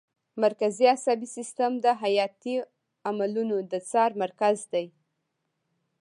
مرکزي 0.43 0.85
عصبي 0.95 1.27
سیستم 1.37 1.71
د 1.85 1.87
حیاتي 2.01 2.55
عملونو 3.09 3.57
د 3.71 3.73
څار 3.89 4.11
مرکز 4.23 4.57
دی 4.73 4.85